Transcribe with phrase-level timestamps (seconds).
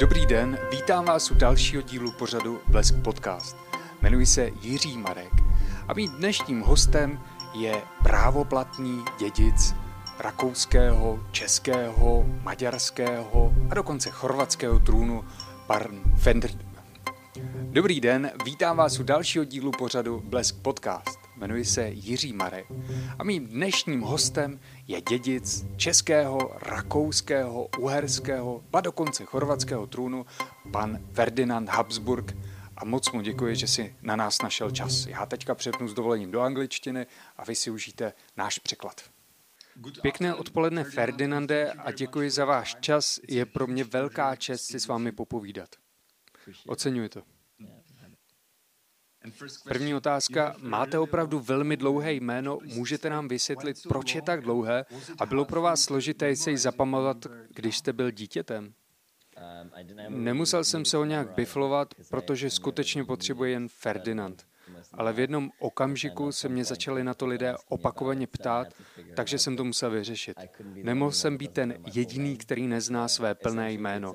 [0.00, 3.56] Dobrý den, vítám vás u dalšího dílu pořadu Blesk Podcast.
[4.02, 5.32] Jmenuji se Jiří Marek
[5.88, 7.20] a mým dnešním hostem
[7.54, 9.74] je právoplatný dědic
[10.18, 15.24] rakouského, českého, maďarského a dokonce chorvatského trůnu
[15.66, 15.82] pan
[16.16, 16.50] Fender.
[17.62, 21.27] Dobrý den, vítám vás u dalšího dílu pořadu Blesk Podcast.
[21.38, 22.66] Jmenuji se Jiří Marek
[23.18, 30.26] a mým dnešním hostem je dědic českého, rakouského, uherského, a dokonce chorvatského trůnu,
[30.72, 32.36] pan Ferdinand Habsburg.
[32.76, 35.06] A moc mu děkuji, že si na nás našel čas.
[35.06, 37.06] Já teďka přepnu s dovolením do angličtiny
[37.36, 39.00] a vy si užijte náš překlad.
[40.02, 43.20] Pěkné odpoledne Ferdinande a děkuji za váš čas.
[43.28, 45.68] Je pro mě velká čest si s vámi popovídat.
[46.66, 47.37] Oceňuji to.
[49.64, 50.56] První otázka.
[50.58, 52.58] Máte opravdu velmi dlouhé jméno.
[52.64, 54.84] Můžete nám vysvětlit, proč je tak dlouhé
[55.18, 57.16] a bylo pro vás složité se ji zapamatovat,
[57.48, 58.72] když jste byl dítětem?
[60.08, 64.46] Nemusel jsem se ho nějak biflovat, protože skutečně potřebuje jen Ferdinand.
[64.92, 68.68] Ale v jednom okamžiku se mě začali na to lidé opakovaně ptát,
[69.16, 70.36] takže jsem to musel vyřešit.
[70.74, 74.14] Nemohl jsem být ten jediný, který nezná své plné jméno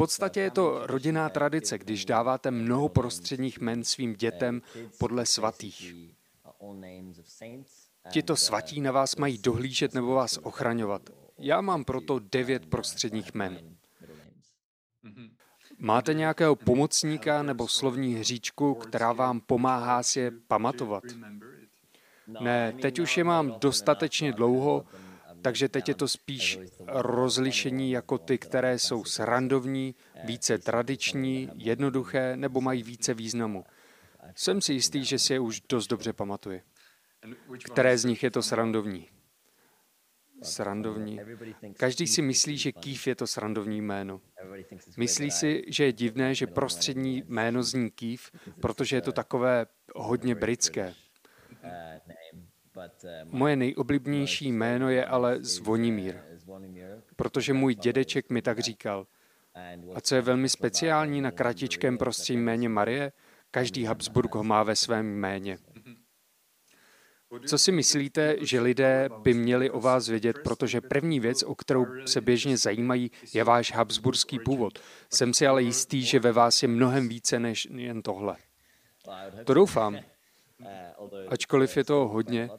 [0.00, 4.62] podstatě je to rodinná tradice, když dáváte mnoho prostředních men svým dětem
[4.98, 5.94] podle svatých.
[8.10, 11.02] Tito svatí na vás mají dohlížet nebo vás ochraňovat.
[11.38, 13.76] Já mám proto devět prostředních men.
[15.78, 21.04] Máte nějakého pomocníka nebo slovní hříčku, která vám pomáhá si je pamatovat?
[22.40, 24.84] Ne, teď už je mám dostatečně dlouho,
[25.42, 32.60] takže teď je to spíš rozlišení jako ty, které jsou srandovní, více tradiční, jednoduché nebo
[32.60, 33.64] mají více významu.
[34.34, 36.62] Jsem si jistý, že si je už dost dobře pamatuje.
[37.64, 39.08] Které z nich je to srandovní?
[40.42, 41.20] Srandovní.
[41.76, 44.20] Každý si myslí, že Kýv je to srandovní jméno.
[44.96, 50.34] Myslí si, že je divné, že prostřední jméno zní Kýv, protože je to takové hodně
[50.34, 50.94] britské.
[53.24, 56.16] Moje nejoblíbenější jméno je ale Zvonimír,
[57.16, 59.06] protože můj dědeček mi tak říkal.
[59.94, 63.12] A co je velmi speciální na kratičkém prostým jméně Marie,
[63.50, 65.58] každý Habsburg ho má ve svém jméně.
[67.46, 71.86] Co si myslíte, že lidé by měli o vás vědět, protože první věc, o kterou
[72.06, 74.78] se běžně zajímají, je váš habsburský původ.
[75.12, 78.36] Jsem si ale jistý, že ve vás je mnohem více než jen tohle.
[79.44, 79.98] To doufám.
[81.28, 82.50] Ačkoliv je to hodně,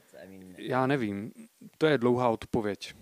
[0.61, 1.33] já nevím.
[1.77, 2.95] To je dlouhá odpověď.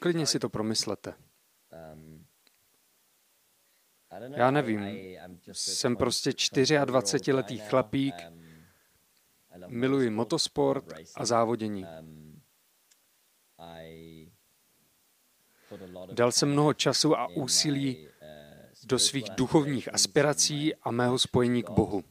[0.00, 1.14] Klidně si to promyslete.
[4.36, 5.10] Já nevím.
[5.52, 8.14] Jsem prostě 24-letý chlapík,
[9.66, 11.86] miluji motosport a závodění.
[16.12, 18.08] Dal jsem mnoho času a úsilí
[18.84, 22.04] do svých duchovních aspirací a mého spojení k Bohu.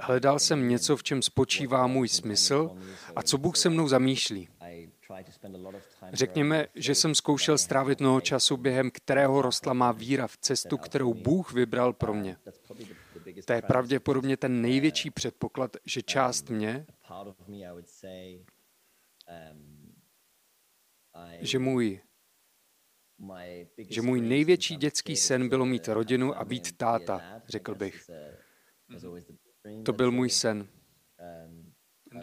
[0.00, 2.70] Hledal jsem něco, v čem spočívá můj smysl
[3.16, 4.48] a co Bůh se mnou zamýšlí.
[6.12, 11.14] Řekněme, že jsem zkoušel strávit mnoho času, během kterého rostla má víra v cestu, kterou
[11.14, 12.36] Bůh vybral pro mě.
[13.44, 16.86] To je pravděpodobně ten největší předpoklad, že část mě,
[21.40, 22.00] že můj
[23.78, 28.10] že můj největší dětský sen bylo mít rodinu a být táta, řekl bych.
[29.84, 30.68] To byl můj sen.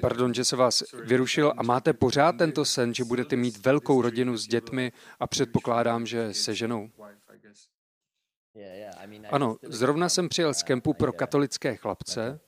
[0.01, 4.37] Pardon, že se vás vyrušil a máte pořád tento sen, že budete mít velkou rodinu
[4.37, 6.89] s dětmi a předpokládám, že se ženou.
[9.29, 12.39] Ano, zrovna jsem přijel z kempu pro katolické chlapce,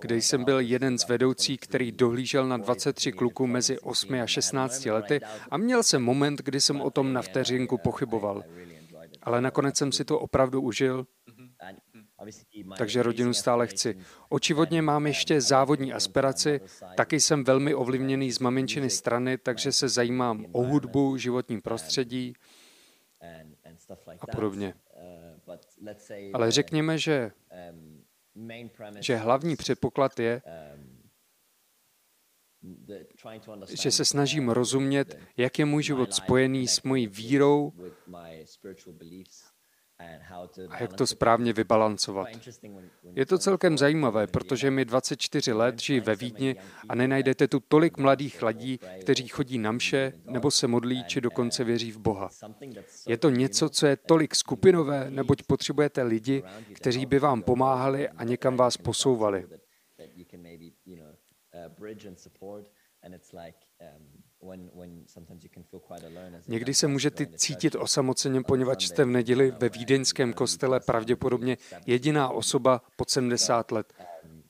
[0.00, 4.86] kde jsem byl jeden z vedoucí, který dohlížel na 23 kluků mezi 8 a 16
[4.86, 8.44] lety a měl jsem moment, kdy jsem o tom na vteřinku pochyboval.
[9.22, 11.06] Ale nakonec jsem si to opravdu užil,
[12.78, 13.98] takže rodinu stále chci.
[14.28, 16.60] Očivodně mám ještě závodní aspiraci,
[16.96, 22.34] taky jsem velmi ovlivněný z maminčiny strany, takže se zajímám o hudbu, životním prostředí,
[24.20, 24.74] a podobně.
[26.34, 27.30] Ale řekněme, že,
[29.00, 30.42] že hlavní předpoklad je,
[33.82, 37.72] že se snažím rozumět, jak je můj život spojený s mojí vírou
[40.68, 42.28] a jak to správně vybalancovat.
[43.14, 46.56] Je to celkem zajímavé, protože mi 24 let žijí ve Vídni
[46.88, 51.64] a nenajdete tu tolik mladých lidí, kteří chodí na mše nebo se modlí, či dokonce
[51.64, 52.28] věří v Boha.
[53.08, 58.24] Je to něco, co je tolik skupinové, neboť potřebujete lidi, kteří by vám pomáhali a
[58.24, 59.46] někam vás posouvali.
[66.48, 71.56] Někdy se můžete cítit osamoceně, poněvadž jste v neděli ve vídeňském kostele pravděpodobně
[71.86, 73.92] jediná osoba pod 70 let.
[74.24, 74.42] Um,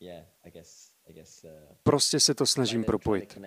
[0.00, 1.50] uh,
[1.82, 3.38] prostě se to snažím propojit.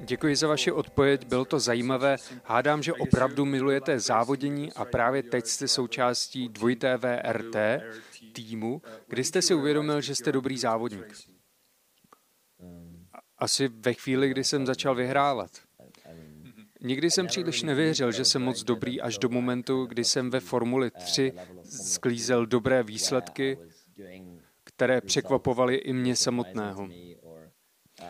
[0.00, 2.16] Děkuji za vaši odpověď, bylo to zajímavé.
[2.44, 7.56] Hádám, že opravdu milujete závodění a právě teď jste součástí dvojité VRT
[8.32, 8.82] týmu.
[9.08, 11.14] Kdy jste si uvědomil, že jste dobrý závodník?
[13.38, 15.50] Asi ve chvíli, kdy jsem začal vyhrávat.
[16.80, 20.90] Nikdy jsem příliš nevěřil, že jsem moc dobrý až do momentu, kdy jsem ve Formuli
[20.90, 21.32] 3
[21.64, 23.58] sklízel dobré výsledky,
[24.64, 26.88] které překvapovaly i mě samotného.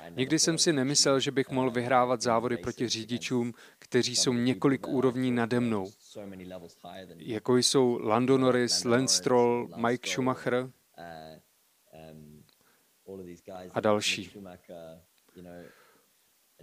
[0.08, 5.31] Nikdy jsem si nemyslel, že bych mohl vyhrávat závody proti řidičům, kteří jsou několik úrovní
[5.31, 5.91] nade mnou.
[7.17, 10.70] Jako jsou Lando Norris, Lance Stroll, Mike Schumacher
[13.70, 14.31] a další.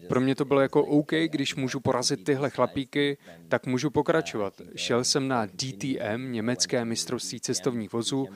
[0.08, 3.18] Pro mě to bylo jako OK, když můžu porazit tyhle chlapíky,
[3.48, 4.62] tak můžu pokračovat.
[4.76, 8.28] Šel jsem na DTM, německé mistrovství cestovních vozů,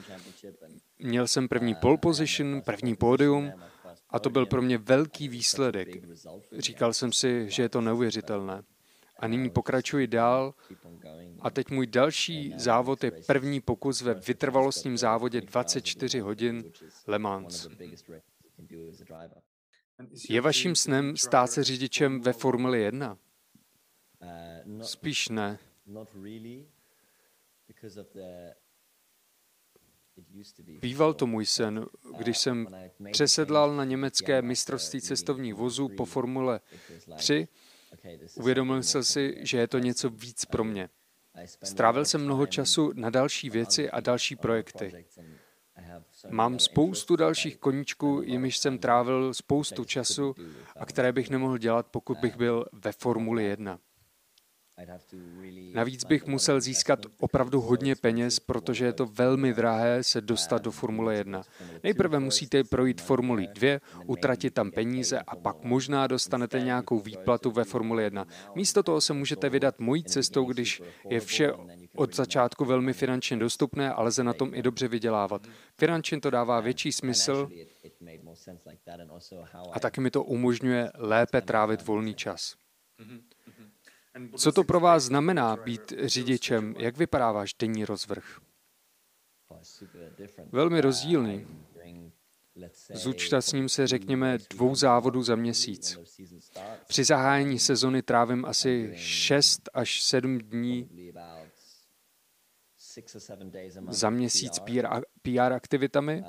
[0.98, 3.52] měl jsem první pole position, první pódium
[4.12, 5.88] a to byl pro mě velký výsledek.
[6.58, 8.62] Říkal jsem si, že je to neuvěřitelné.
[9.18, 10.54] A nyní pokračuji dál.
[11.40, 16.72] A teď můj další závod je první pokus ve vytrvalostním závodě 24 hodin
[17.06, 17.66] Le Mans.
[20.28, 23.18] Je vaším snem stát se řidičem ve Formuli 1?
[24.82, 25.58] Spíš ne.
[30.80, 31.86] Býval to můj sen,
[32.18, 32.68] když jsem
[33.12, 36.60] přesedlal na německé mistrovství cestovních vozů po Formule
[37.16, 37.48] 3,
[38.34, 40.88] uvědomil jsem si, že je to něco víc pro mě.
[41.62, 45.04] Strávil jsem mnoho času na další věci a další projekty.
[46.30, 50.34] Mám spoustu dalších koníčků, jimiž jsem trávil spoustu času
[50.76, 53.78] a které bych nemohl dělat, pokud bych byl ve Formuli 1.
[55.74, 60.70] Navíc bych musel získat opravdu hodně peněz, protože je to velmi drahé se dostat do
[60.70, 61.42] Formule 1.
[61.82, 67.64] Nejprve musíte projít Formuli 2, utratit tam peníze a pak možná dostanete nějakou výplatu ve
[67.64, 68.26] Formuli 1.
[68.54, 71.52] Místo toho se můžete vydat mojí cestou, když je vše
[71.96, 75.46] od začátku velmi finančně dostupné ale lze na tom i dobře vydělávat.
[75.78, 77.48] Finančně to dává větší smysl
[79.72, 82.54] a taky mi to umožňuje lépe trávit volný čas.
[84.36, 86.74] Co to pro vás znamená být řidičem?
[86.78, 88.40] Jak vypadá váš denní rozvrh?
[90.52, 91.46] Velmi rozdílný.
[92.94, 95.98] Zúčastním se, řekněme, dvou závodů za měsíc.
[96.86, 101.12] Při zahájení sezony trávím asi 6 až 7 dní
[103.88, 104.86] za měsíc PR,
[105.22, 106.24] PR aktivitami.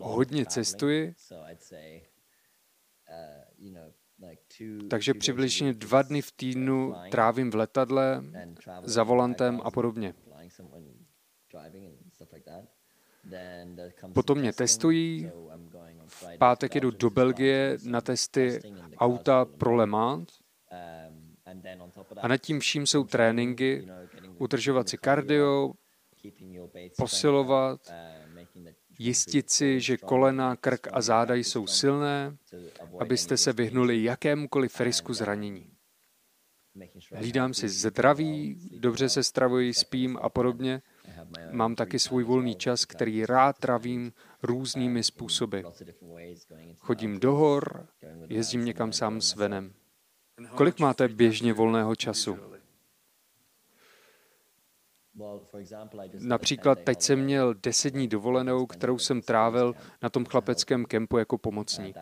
[0.00, 1.14] Hodně cestuji
[4.90, 8.22] takže přibližně dva dny v týdnu trávím v letadle,
[8.82, 10.14] za volantem a podobně.
[14.14, 15.30] Potom mě testují,
[16.06, 18.60] v pátek jedu do Belgie na testy
[18.96, 20.28] auta pro Le Mans.
[22.22, 23.88] A nad tím vším jsou tréninky,
[24.38, 25.72] udržovat si kardio,
[26.98, 27.92] posilovat,
[29.02, 32.36] Jistit si, že kolena, krk a záda jsou silné,
[32.98, 35.70] abyste se vyhnuli jakémukoliv risku zranění.
[37.14, 40.82] Hlídám si zdraví, dobře se stravuji, spím a podobně.
[41.50, 45.60] Mám taky svůj volný čas, který rád travím různými způsoby.
[46.78, 47.86] Chodím do hor,
[48.28, 49.72] jezdím někam sám s Venem.
[50.54, 52.38] Kolik máte běžně volného času?
[56.20, 61.38] Například teď jsem měl deset dní dovolenou, kterou jsem trávil na tom chlapeckém kempu jako
[61.38, 61.96] pomocník.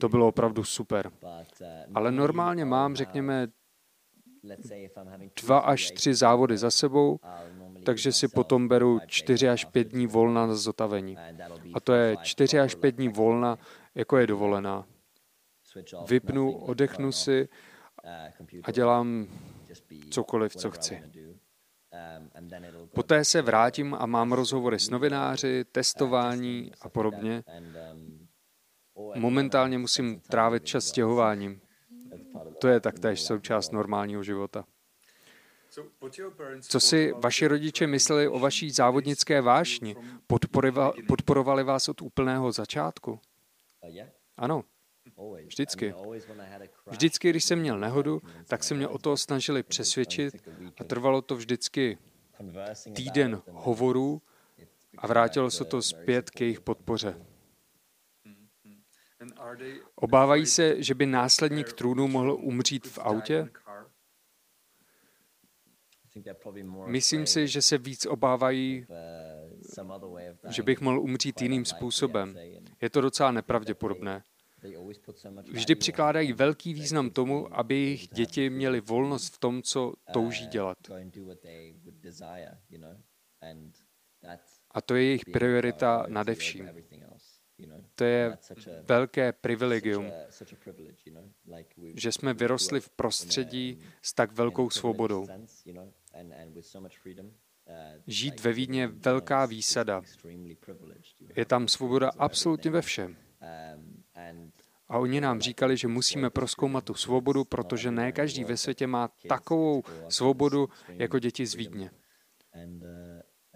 [0.00, 1.12] To bylo opravdu super.
[1.94, 3.48] Ale normálně mám, řekněme,
[5.42, 7.18] dva až tři závody za sebou,
[7.84, 11.16] takže si potom beru čtyři až pět dní volna na zotavení.
[11.74, 13.58] A to je čtyři až pět dní volna,
[13.94, 14.86] jako je dovolená.
[16.08, 17.48] Vypnu, odechnu si
[18.62, 19.26] a dělám
[20.10, 21.02] cokoliv, co chci.
[21.94, 27.44] Um, Poté se vrátím a mám rozhovory s novináři, testování a podobně.
[27.94, 28.28] Um,
[29.14, 31.60] Momentálně musím trávit čas stěhováním.
[32.58, 34.64] To je taktéž součást normálního života.
[36.60, 39.96] Co si vaši rodiče mysleli o vaší závodnické vášni?
[41.06, 43.20] Podporovali vás od úplného začátku?
[43.80, 43.96] Uh,
[44.36, 44.64] ano.
[45.46, 45.94] Vždycky.
[46.86, 50.48] Vždycky, když jsem měl nehodu, tak se mě o to snažili přesvědčit
[50.80, 51.98] a trvalo to vždycky
[52.94, 54.22] týden hovorů
[54.98, 57.26] a vrátilo se to zpět k jejich podpoře.
[59.94, 63.48] Obávají se, že by následník trůnu mohl umřít v autě?
[66.86, 68.86] Myslím si, že se víc obávají,
[70.48, 72.36] že bych mohl umřít jiným způsobem.
[72.80, 74.22] Je to docela nepravděpodobné.
[75.52, 80.78] Vždy přikládají velký význam tomu, aby jejich děti měly volnost v tom, co touží dělat.
[84.70, 86.68] A to je jejich priorita nade vším.
[87.94, 88.38] To je
[88.82, 90.12] velké privilegium,
[91.94, 95.26] že jsme vyrostli v prostředí s tak velkou svobodou.
[98.06, 100.02] Žít ve Vídně je velká výsada.
[101.36, 103.16] Je tam svoboda absolutně ve všem.
[104.94, 109.10] A oni nám říkali, že musíme proskoumat tu svobodu, protože ne každý ve světě má
[109.28, 111.90] takovou svobodu jako děti z Vídně.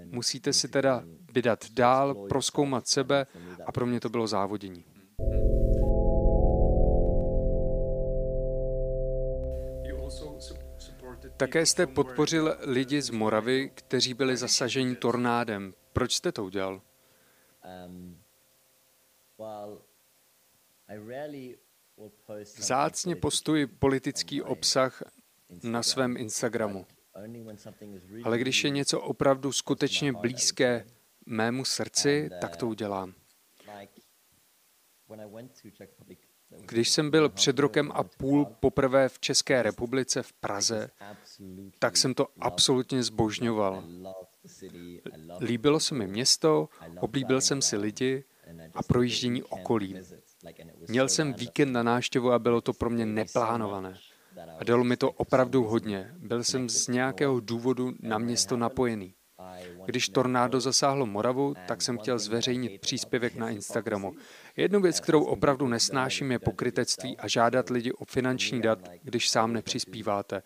[0.04, 3.26] Musíte si teda vydat dál, proskoumat sebe
[3.66, 4.84] a pro mě to bylo závodění.
[11.36, 15.74] Také jste podpořil lidi z Moravy, kteří byli zasaženi tornádem.
[15.92, 16.80] Proč jste to udělal?
[22.56, 25.02] Vzácně postuji politický obsah
[25.62, 26.86] na svém Instagramu.
[28.24, 30.86] Ale když je něco opravdu skutečně blízké
[31.26, 33.14] mému srdci, tak to udělám.
[36.48, 40.90] Když jsem byl před rokem a půl poprvé v České republice v Praze,
[41.78, 43.84] tak jsem to absolutně zbožňoval.
[45.40, 46.68] Líbilo se mi město,
[47.00, 48.24] oblíbil jsem si lidi
[48.74, 49.96] a projíždění okolí.
[50.88, 53.98] Měl jsem víkend na návštěvu a bylo to pro mě neplánované.
[54.58, 56.14] A dalo mi to opravdu hodně.
[56.18, 59.14] Byl jsem z nějakého důvodu na město napojený.
[59.86, 64.14] Když tornádo zasáhlo Moravu, tak jsem chtěl zveřejnit příspěvek na Instagramu.
[64.56, 69.52] Jednu věc, kterou opravdu nesnáším, je pokrytectví a žádat lidi o finanční dat, když sám
[69.52, 70.42] nepřispíváte.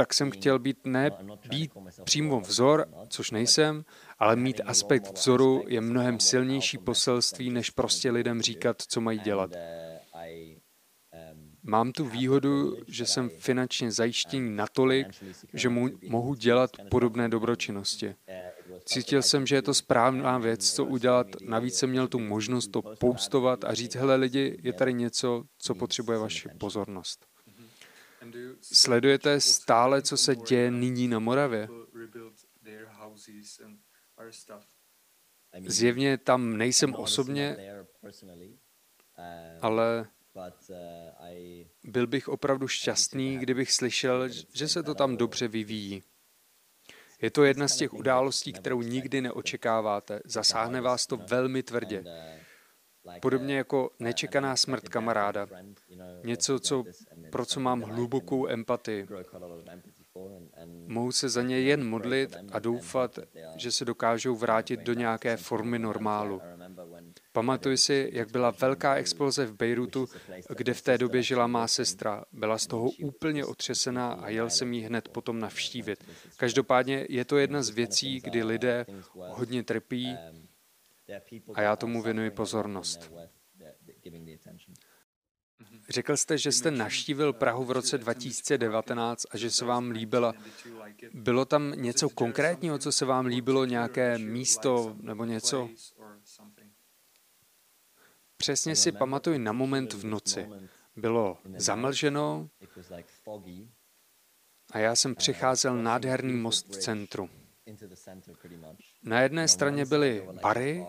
[0.00, 1.10] Tak jsem chtěl být ne
[1.48, 1.70] být
[2.04, 3.84] přímo vzor, což nejsem,
[4.18, 9.50] ale mít aspekt vzoru je mnohem silnější poselství, než prostě lidem říkat, co mají dělat.
[11.62, 15.06] Mám tu výhodu, že jsem finančně zajištěný natolik,
[15.52, 18.14] že mu, mohu dělat podobné dobročinnosti.
[18.84, 21.26] Cítil jsem, že je to správná věc, co udělat.
[21.40, 25.74] Navíc jsem měl tu možnost to postovat a říct, hele lidi, je tady něco, co
[25.74, 27.29] potřebuje vaši pozornost.
[28.62, 31.68] Sledujete stále, co se děje nyní na Moravě?
[35.66, 37.56] Zjevně tam nejsem osobně,
[39.60, 40.08] ale
[41.84, 46.02] byl bych opravdu šťastný, kdybych slyšel, že se to tam dobře vyvíjí.
[47.22, 50.20] Je to jedna z těch událostí, kterou nikdy neočekáváte.
[50.24, 52.04] Zasáhne vás to velmi tvrdě.
[53.22, 55.46] Podobně jako nečekaná smrt kamaráda.
[56.24, 56.84] Něco, co,
[57.30, 59.06] pro co mám hlubokou empatii.
[60.86, 63.18] Mohu se za ně jen modlit a doufat,
[63.56, 66.40] že se dokážou vrátit do nějaké formy normálu.
[67.32, 70.08] Pamatuji si, jak byla velká exploze v Bejrutu,
[70.56, 72.24] kde v té době žila má sestra.
[72.32, 76.04] Byla z toho úplně otřesená a jel jsem jí hned potom navštívit.
[76.36, 80.16] Každopádně je to jedna z věcí, kdy lidé hodně trpí
[81.54, 83.12] a já tomu věnuji pozornost.
[85.88, 90.34] Řekl jste, že jste naštívil Prahu v roce 2019 a že se vám líbila.
[91.12, 95.68] Bylo tam něco konkrétního, co se vám líbilo, nějaké místo nebo něco?
[98.36, 100.48] Přesně si pamatuji na moment v noci.
[100.96, 102.48] Bylo zamlženo
[104.72, 107.30] a já jsem přecházel nádherný most v centru.
[109.02, 110.86] Na jedné straně byly bary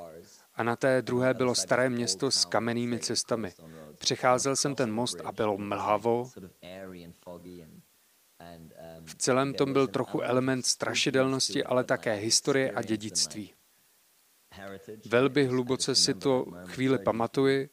[0.55, 3.53] a na té druhé bylo staré město s kamennými cestami.
[3.97, 6.29] Přecházel jsem ten most a bylo mlhavo.
[9.05, 13.53] V celém tom byl trochu element strašidelnosti, ale také historie a dědictví.
[15.05, 17.69] Velmi hluboce si to chvíli pamatuji.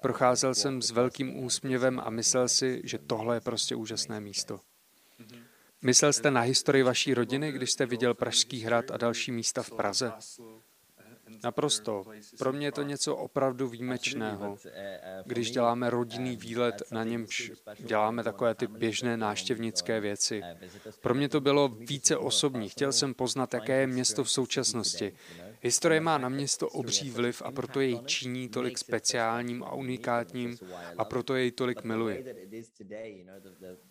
[0.00, 4.60] Procházel jsem s velkým úsměvem a myslel si, že tohle je prostě úžasné místo.
[5.82, 9.70] Myslel jste na historii vaší rodiny, když jste viděl Pražský hrad a další místa v
[9.70, 10.12] Praze?
[11.44, 12.04] Naprosto.
[12.38, 14.58] Pro mě je to něco opravdu výjimečného.
[15.26, 20.42] Když děláme rodinný výlet, na němž děláme takové ty běžné náštěvnické věci.
[21.00, 22.68] Pro mě to bylo více osobní.
[22.68, 25.12] Chtěl jsem poznat, jaké je město v současnosti.
[25.60, 30.56] Historie má na město obří vliv a proto jej činí tolik speciálním a unikátním
[30.98, 32.24] a proto jej tolik miluji.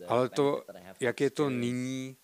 [0.07, 0.63] Ale to,
[0.99, 2.17] jak je to nyní,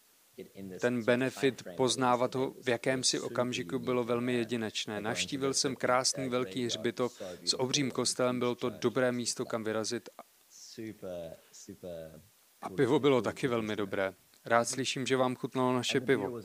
[0.79, 5.01] ten benefit poznávat ho v jakémsi okamžiku bylo velmi jedinečné.
[5.01, 10.09] Navštívil jsem krásný velký hřbitov s obřím kostelem, bylo to dobré místo, kam vyrazit.
[12.61, 14.13] A pivo bylo taky velmi dobré.
[14.45, 16.41] Rád slyším, že vám chutnalo naše pivo.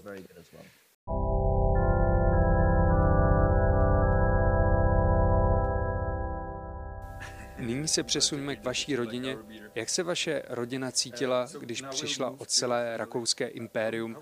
[7.63, 9.39] Nyní se přesuneme k vaší rodině.
[9.75, 14.17] Jak se vaše rodina cítila, když přišla o celé rakouské impérium?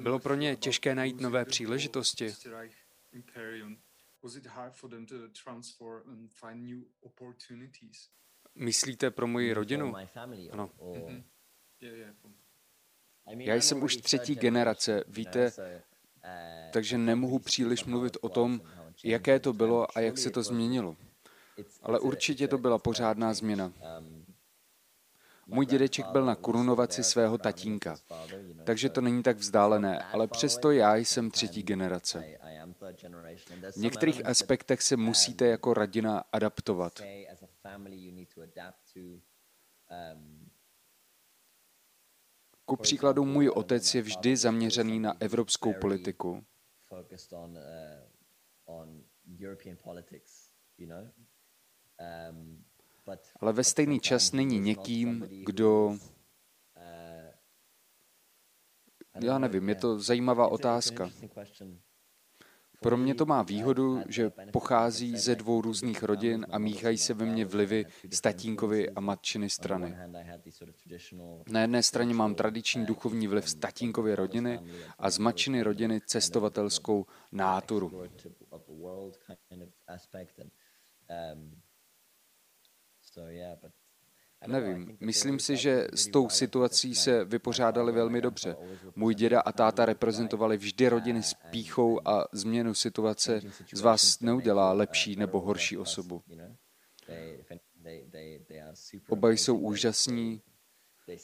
[0.00, 2.34] Bylo pro ně těžké najít nové příležitosti?
[8.54, 9.94] Myslíte pro moji rodinu?
[10.52, 10.70] Ano.
[13.26, 15.52] Já jsem už třetí generace, víte,
[16.72, 18.60] takže nemohu příliš mluvit o tom,
[19.04, 20.96] jaké to bylo a jak se to změnilo.
[21.82, 23.72] Ale určitě to byla pořádná změna.
[25.46, 27.96] Můj dědeček byl na korunovaci svého tatínka,
[28.64, 32.38] takže to není tak vzdálené, ale přesto já jsem třetí generace.
[33.72, 37.00] V některých aspektech se musíte jako rodina adaptovat.
[42.64, 46.44] Ku příkladu, můj otec je vždy zaměřený na evropskou politiku.
[52.00, 52.64] Um,
[53.40, 55.96] Ale ve stejný čas není někým, kdo...
[59.22, 61.10] Já nevím, je to zajímavá otázka.
[62.82, 67.26] Pro mě to má výhodu, že pochází ze dvou různých rodin a míchají se ve
[67.26, 69.96] mně vlivy z tatínkovy a matčiny strany.
[71.48, 74.60] Na jedné straně mám tradiční duchovní vliv z tatínkovy rodiny
[74.98, 78.02] a z matčiny rodiny cestovatelskou náturu.
[84.46, 88.56] Nevím, myslím si, že s tou situací se vypořádali velmi dobře.
[88.96, 93.40] Můj děda a táta reprezentovali vždy rodiny s píchou a změnu situace
[93.72, 96.22] z vás neudělá lepší nebo horší osobu.
[99.08, 100.42] Oba jsou úžasní,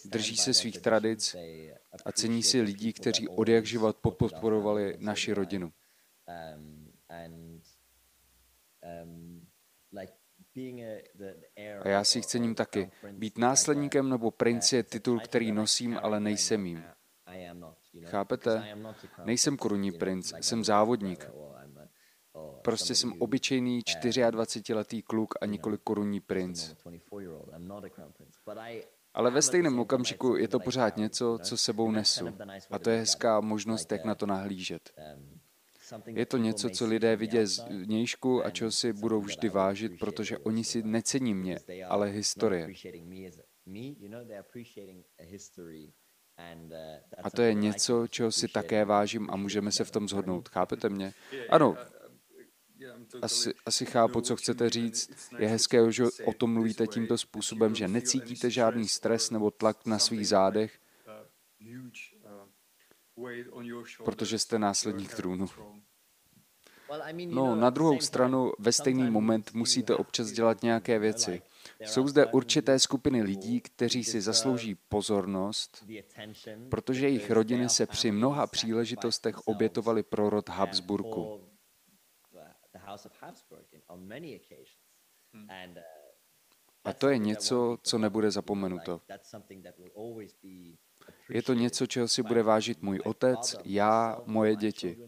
[0.04, 1.36] drží se svých tradic
[2.04, 5.72] a cení si lidí, kteří od jak život podporovali naši rodinu.
[11.82, 12.90] A já si cením taky.
[13.12, 16.84] Být následníkem nebo princi je titul, který nosím, ale nejsem jim.
[18.04, 18.76] Chápete?
[19.24, 21.30] Nejsem korunní princ, jsem závodník.
[22.62, 26.74] Prostě jsem obyčejný 24-letý kluk a nikoli korunní princ.
[29.14, 32.26] Ale ve stejném okamžiku je to pořád něco, co sebou nesu.
[32.70, 34.90] A to je hezká možnost, jak na to nahlížet.
[36.06, 40.38] Je to něco, co lidé vidí z vnějšku a čeho si budou vždy vážit, protože
[40.38, 42.68] oni si necení mě, ale historie.
[47.22, 50.48] A to je něco, čeho si také vážím a můžeme se v tom zhodnout.
[50.48, 51.14] Chápete mě?
[51.50, 51.76] Ano,
[53.22, 55.32] asi, asi chápu, co chcete říct.
[55.38, 59.98] Je hezké, že o tom mluvíte tímto způsobem, že necítíte žádný stres nebo tlak na
[59.98, 60.78] svých zádech,
[64.04, 65.46] protože jste následník trůnu.
[67.26, 71.42] No, na druhou stranu, ve stejný moment musíte občas dělat nějaké věci.
[71.80, 75.84] Jsou zde určité skupiny lidí, kteří si zaslouží pozornost,
[76.70, 81.48] protože jejich rodiny se při mnoha příležitostech obětovaly pro rod Habsburku.
[86.84, 89.00] A to je něco, co nebude zapomenuto.
[91.28, 94.98] Je to něco, čeho si bude vážit můj otec, já, moje děti.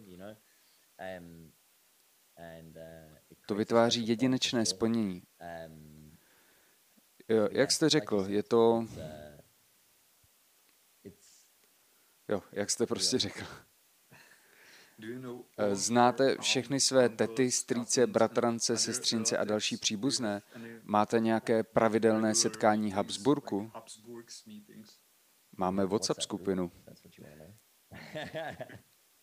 [3.47, 5.23] To vytváří jedinečné splnění.
[7.51, 8.87] Jak jste řekl, je to...
[12.29, 13.45] Jo, jak jste prostě řekl.
[15.73, 20.43] Znáte všechny své tety, strýce, bratrance, sestřince a další příbuzné?
[20.83, 23.73] Máte nějaké pravidelné setkání Habsburku?
[25.59, 26.71] Máme WhatsApp skupinu.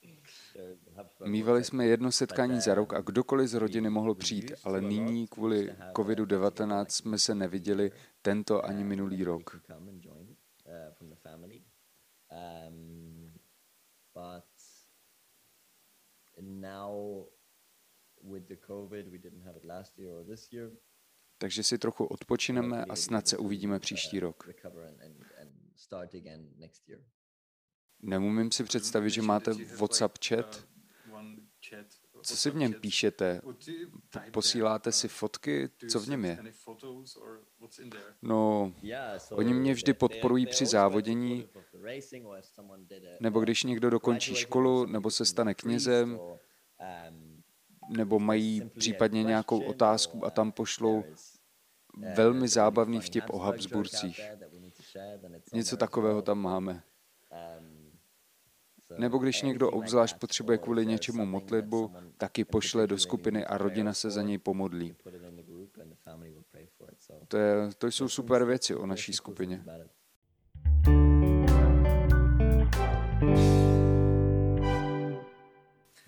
[1.25, 5.75] Mývali jsme jedno setkání za rok a kdokoliv z rodiny mohl přijít, ale nyní kvůli
[5.93, 9.61] COVID-19 jsme se neviděli tento ani minulý rok.
[21.37, 24.49] Takže si trochu odpočineme a snad se uvidíme příští rok.
[28.01, 30.67] Neumím si představit, že máte WhatsApp chat.
[32.21, 33.41] Co si v něm píšete?
[34.31, 35.69] Posíláte si fotky?
[35.89, 36.37] Co v něm je?
[38.21, 38.73] No,
[39.31, 41.49] oni mě vždy podporují při závodění,
[43.19, 46.19] nebo když někdo dokončí školu, nebo se stane knězem,
[47.89, 51.03] nebo mají případně nějakou otázku a tam pošlou
[52.15, 54.21] velmi zábavný vtip o Habsburcích.
[55.53, 56.83] Něco takového tam máme.
[58.97, 64.09] Nebo když někdo obzvlášť potřebuje kvůli něčemu modlitbu, taky pošle do skupiny a rodina se
[64.09, 64.95] za něj pomodlí.
[67.27, 69.65] To, je, to jsou super věci o naší skupině.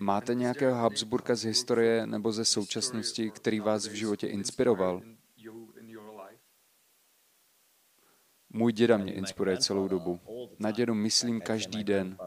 [0.00, 5.02] Máte nějakého Habsburka z historie nebo ze současnosti, který vás v životě inspiroval?
[8.58, 10.20] Můj děda mě inspiruje celou dobu.
[10.58, 12.18] Na dědu myslím každý den.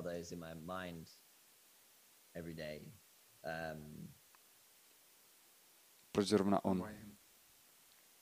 [6.12, 6.90] Proč zrovna on?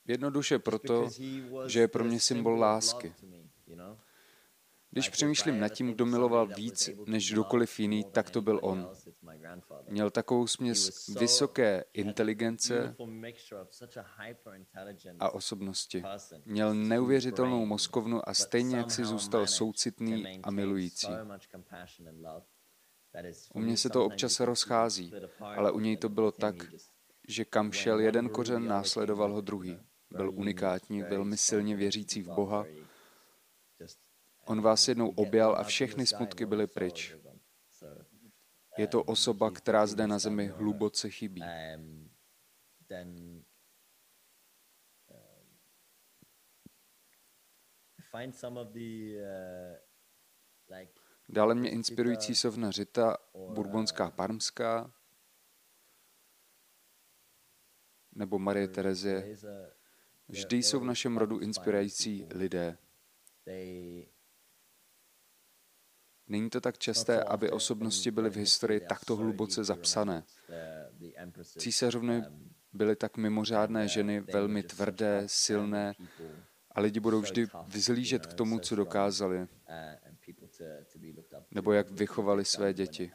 [0.07, 1.09] Jednoduše proto,
[1.67, 3.13] že je pro mě symbol lásky.
[4.91, 8.89] Když přemýšlím nad tím, kdo miloval víc než kdokoliv jiný, tak to byl on.
[9.87, 12.95] Měl takovou směs vysoké inteligence
[15.19, 16.03] a osobnosti.
[16.45, 21.07] Měl neuvěřitelnou mozkovnu a stejně jak si zůstal soucitný a milující.
[23.53, 26.55] U mě se to občas rozchází, ale u něj to bylo tak,
[27.27, 29.79] že kam šel jeden kořen, následoval ho druhý.
[30.09, 32.65] Byl unikátní, velmi silně věřící v Boha,
[34.49, 37.15] On vás jednou objal a všechny smutky byly pryč.
[38.77, 41.43] Je to osoba, která zde na zemi hluboce chybí.
[51.29, 53.17] Dále mě inspirující sovna Řita,
[53.53, 54.93] burbonská parmská,
[58.11, 59.35] nebo Marie Terezie.
[60.27, 62.77] Vždy jsou v našem rodu inspirující lidé.
[66.29, 70.23] Není to tak časté, aby osobnosti byly v historii takto hluboce zapsané.
[71.57, 72.23] Císařovny
[72.73, 75.93] byly tak mimořádné ženy, velmi tvrdé, silné
[76.71, 79.47] a lidi budou vždy vzlížet k tomu, co dokázali,
[81.51, 83.11] nebo jak vychovali své děti.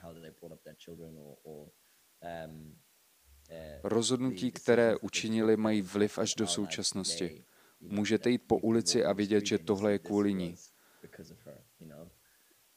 [3.83, 7.45] Rozhodnutí, které učinili, mají vliv až do současnosti.
[7.81, 10.57] Můžete jít po ulici a vidět, že tohle je kvůli ní.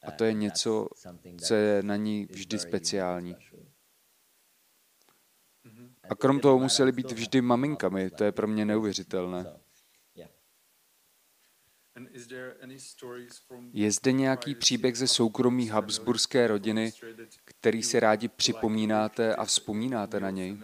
[0.08, 0.88] A to je něco,
[1.46, 3.36] co je na ní vždy speciální.
[6.10, 9.46] A krom toho museli být vždy maminkami, to je pro mě neuvěřitelné.
[13.72, 16.92] Je zde nějaký příběh ze soukromí habsburské rodiny,
[17.44, 20.58] který si rádi připomínáte a vzpomínáte na něj?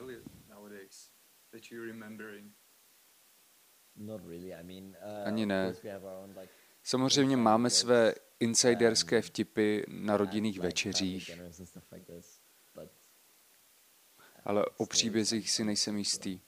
[5.25, 5.75] Ani ne.
[6.83, 11.31] Samozřejmě máme své insiderské vtipy na rodinných večeřích,
[14.45, 16.41] ale o příbězích si nejsem jistý.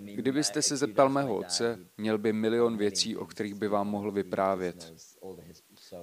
[0.00, 4.94] Kdybyste se zeptal mého otce, měl by milion věcí, o kterých by vám mohl vyprávět.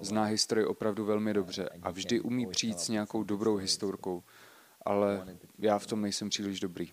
[0.01, 4.23] Zná historii opravdu velmi dobře a vždy umí přijít s nějakou dobrou historkou,
[4.85, 6.91] ale já v tom nejsem příliš dobrý.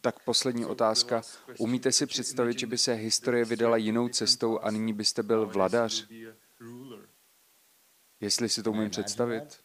[0.00, 1.22] Tak poslední otázka.
[1.58, 6.08] Umíte si představit, že by se historie vydala jinou cestou a nyní byste byl vladař?
[8.20, 9.60] Jestli si to umím představit.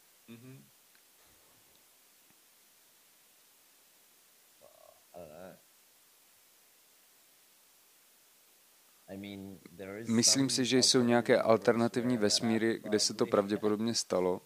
[10.08, 14.42] Myslím si, že jsou nějaké alternativní vesmíry, kde se to pravděpodobně stalo.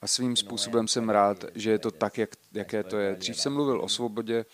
[0.00, 3.14] A svým způsobem jsem rád, že je to tak, jak, jaké to je.
[3.14, 4.44] Dřív jsem mluvil o svobodě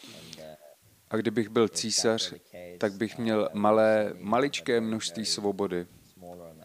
[1.10, 2.34] a kdybych byl císař,
[2.78, 5.86] tak bych měl malé, maličké množství svobody,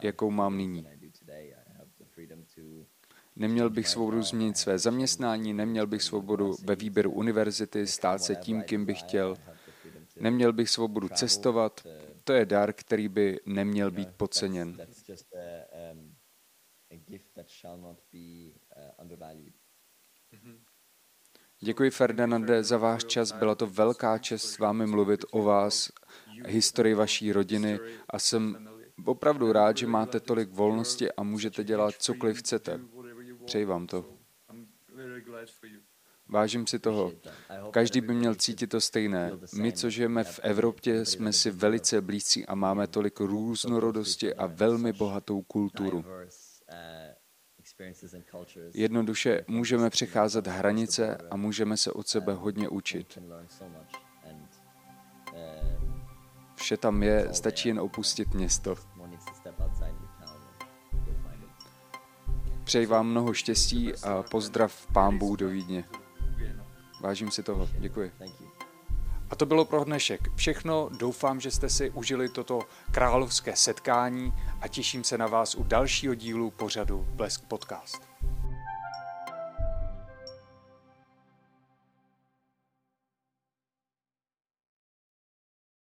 [0.02, 0.88] jakou mám nyní.
[3.36, 8.64] Neměl bych svobodu změnit své zaměstnání, neměl bych svobodu ve výběru univerzity, stát se tím,
[8.64, 9.36] kým bych chtěl.
[10.16, 11.88] Neměl bych svobodu cestovat.
[12.24, 14.78] To je dar, který by neměl být podceněn.
[21.64, 23.32] Děkuji, Ferdinande, za váš čas.
[23.32, 25.92] Byla to velká čest s vámi mluvit o vás,
[26.46, 28.70] historii vaší rodiny a jsem
[29.06, 32.80] opravdu rád, že máte tolik volnosti a můžete dělat cokoliv chcete.
[33.46, 34.06] Přeji vám to.
[36.28, 37.12] Vážím si toho.
[37.72, 39.32] Každý by měl cítit to stejné.
[39.56, 44.94] My, co žijeme v Evropě, jsme si velice blízcí a máme tolik různorodosti a velmi
[44.94, 46.06] bohatou kulturu.
[48.74, 53.20] Jednoduše můžeme přecházet hranice a můžeme se od sebe hodně učit.
[56.56, 58.76] Vše tam je, stačí jen opustit město.
[62.64, 65.84] Přeji vám mnoho štěstí a pozdrav pán Bůh do Vídně.
[67.02, 67.70] Vážím si toho.
[67.80, 68.12] Děkuji.
[69.34, 70.90] A to bylo pro dnešek všechno.
[70.98, 72.60] Doufám, že jste si užili toto
[72.92, 78.13] královské setkání a těším se na vás u dalšího dílu pořadu Blesk Podcast.